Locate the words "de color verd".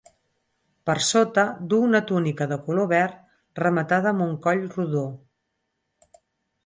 2.53-3.61